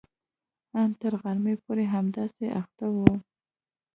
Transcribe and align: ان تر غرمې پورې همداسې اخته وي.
ان 0.79 0.89
تر 1.01 1.13
غرمې 1.21 1.55
پورې 1.63 1.85
همداسې 1.93 2.45
اخته 2.59 2.85
وي. 2.95 3.13